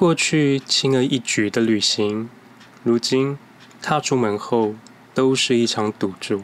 [0.00, 2.30] 过去轻而易举的旅行，
[2.82, 3.36] 如今
[3.82, 4.72] 踏出门后
[5.12, 6.42] 都是一场赌注。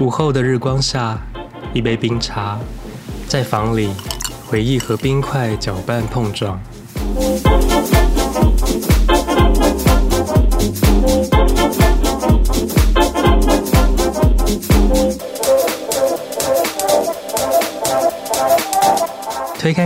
[0.00, 1.20] 午后的日光下，
[1.74, 2.58] 一杯冰茶，
[3.28, 3.90] 在房里，
[4.46, 6.58] 回忆和冰块搅拌碰撞。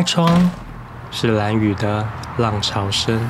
[0.06, 0.48] 窗，
[1.10, 3.20] 是蓝雨的浪潮声。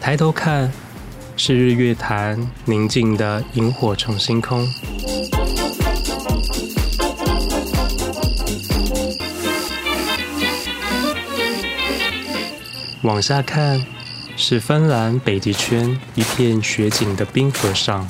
[0.00, 0.70] 抬头看，
[1.36, 4.64] 是日月潭宁静的萤火虫星空。
[13.02, 13.84] 往下看，
[14.38, 18.06] 是芬兰北极圈一片雪景的冰河上。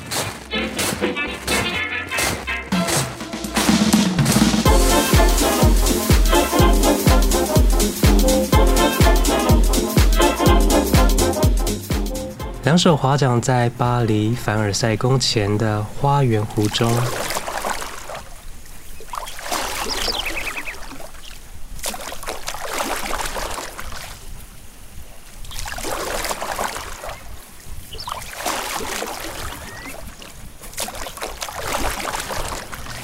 [12.65, 16.91] 两手划桨在巴黎凡尔赛宫前的花园湖中，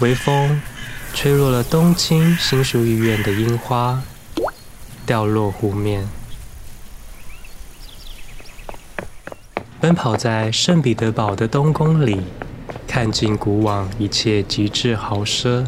[0.03, 0.61] 微风
[1.13, 4.03] 吹落了东京新宿御苑的樱花，
[5.05, 6.05] 掉落湖面。
[9.79, 12.19] 奔跑在圣彼得堡的冬宫里，
[12.85, 15.65] 看尽古往一切极致豪奢；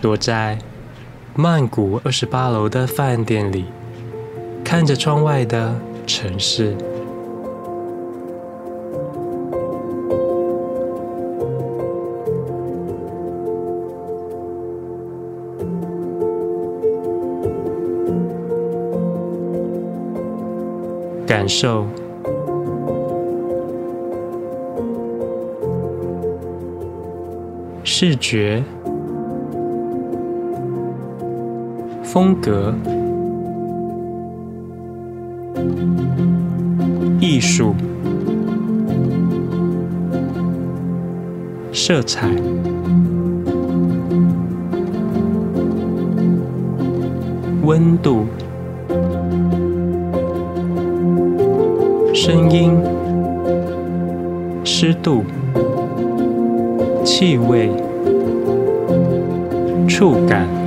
[0.00, 0.60] 躲在
[1.34, 3.64] 曼谷二十八楼的饭店里，
[4.64, 5.74] 看着窗外的
[6.06, 6.76] 城市。
[21.30, 21.86] 感受。
[27.84, 28.60] 视觉。
[32.02, 32.74] 风格。
[37.20, 37.76] 艺术。
[41.72, 42.28] 色彩。
[47.62, 48.26] 温度。
[52.22, 52.76] 声音、
[54.62, 55.24] 湿度、
[57.02, 57.70] 气味、
[59.88, 60.59] 触感。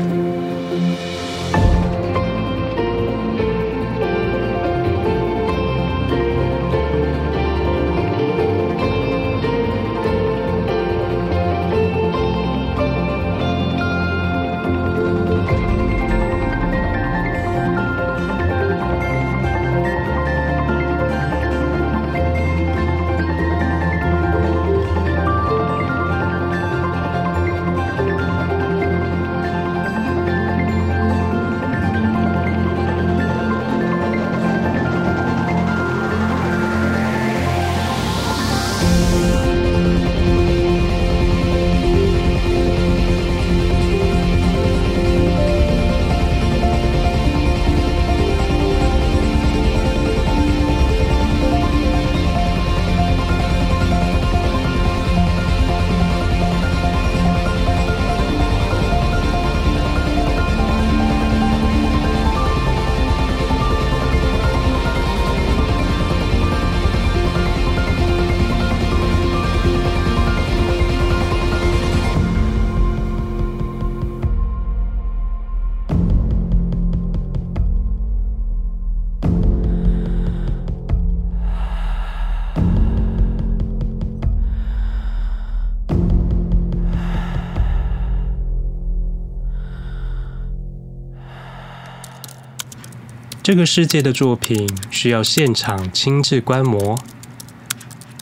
[93.44, 96.98] 这个世界的作品需要现场亲自观摩。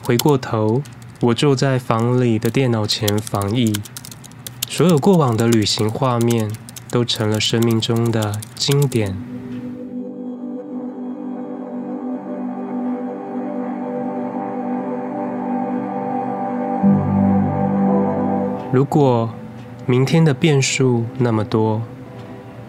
[0.02, 0.82] 回过头，
[1.20, 3.72] 我坐在房里的电脑前防疫，
[4.68, 6.50] 所有过往的旅行画面
[6.90, 9.16] 都成了生命中的经典。
[18.72, 19.32] 如果
[19.86, 21.80] 明天的变数那么多，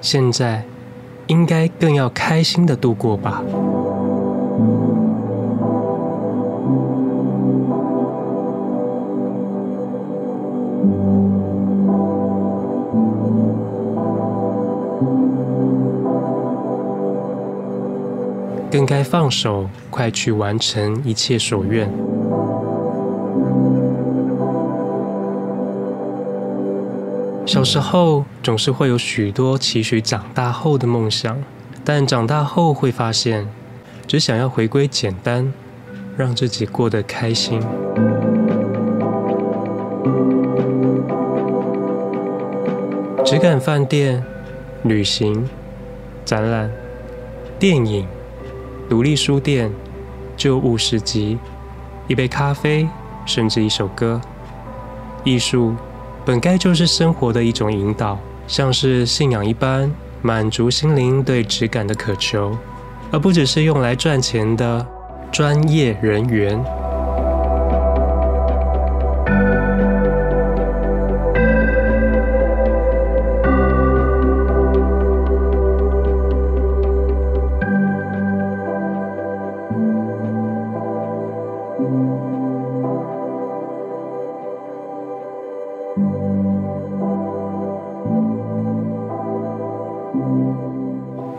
[0.01, 0.63] 现在
[1.27, 3.43] 应该更要开心的度过吧。
[18.71, 21.87] 更该放手，快去完成一切所愿。
[27.45, 31.37] 小时候总是会有许多期许长大后的梦想，
[31.83, 33.47] 但长大后会发现，
[34.07, 35.53] 只想要回归简单，
[36.15, 37.61] 让自己过得开心。
[43.25, 44.23] 只敢饭店、
[44.83, 45.47] 旅行、
[46.25, 46.71] 展览、
[47.59, 48.07] 电影。
[48.89, 49.71] 独立书店、
[50.35, 51.39] 旧物市集、
[52.07, 52.87] 一杯咖啡，
[53.25, 54.21] 甚至一首歌。
[55.23, 55.73] 艺术
[56.25, 58.17] 本该就是生活的一种引导，
[58.47, 62.57] 像是信仰一般，满足心灵对质感的渴求，
[63.11, 64.87] 而不只是用来赚钱的
[65.31, 66.63] 专业人员。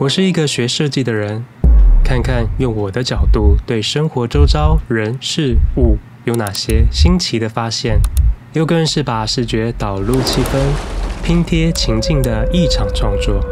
[0.05, 1.43] 我是一个学设计的人，
[2.05, 7.99] 看看用我的角度对生活周遭人事物有哪些新奇的发现，
[8.53, 10.59] 又更是把视觉导入气氛，
[11.25, 13.43] 拼贴情境的一场创作。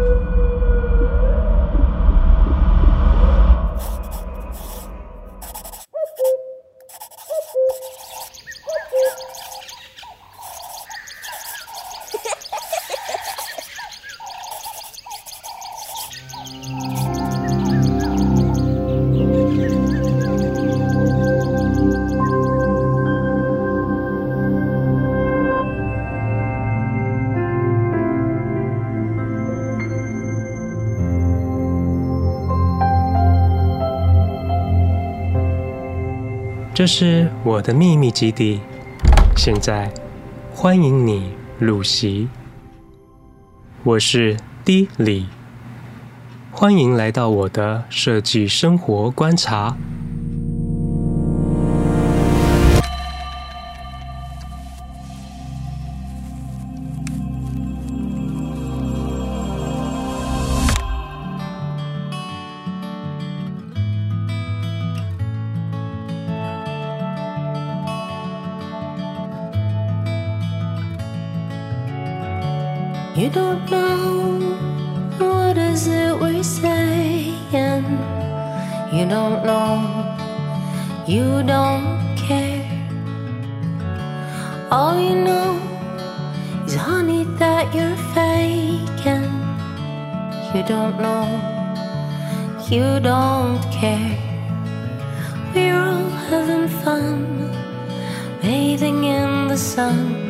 [36.74, 38.58] 这是我的秘密基地，
[39.36, 39.92] 现在
[40.54, 42.30] 欢迎你入席。
[43.84, 45.26] 我是 D 李，
[46.50, 49.76] 欢迎来到我的设计生活观察。
[73.22, 74.56] You don't know
[75.16, 77.86] what is it we're saying.
[78.92, 79.78] You don't know,
[81.06, 82.66] you don't care.
[84.72, 85.54] All you know
[86.66, 89.30] is honey that you're faking.
[90.52, 91.28] You don't know,
[92.68, 94.18] you don't care.
[95.54, 97.52] We're all having fun,
[98.42, 100.21] bathing in the sun.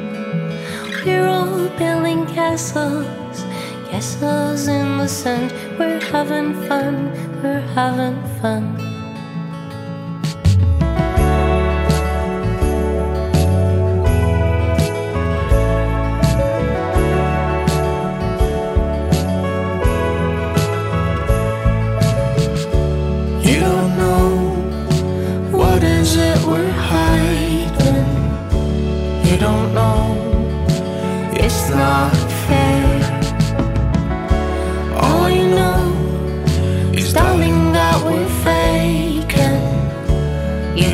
[1.04, 3.42] We're all building castles,
[3.90, 5.50] castles in the sand.
[5.76, 7.10] We're having fun,
[7.42, 8.91] we're having fun.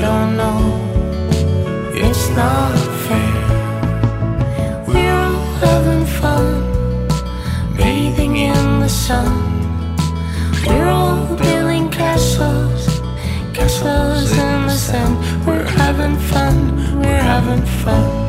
[0.08, 0.60] Don't know
[1.92, 3.34] it's not fair.
[4.86, 6.46] We're all having fun,
[7.76, 9.32] Bathing in the sun,
[10.66, 12.82] we're all building castles,
[13.52, 15.14] castles in the sand.
[15.46, 16.56] We're having fun,
[17.00, 18.27] we're having fun.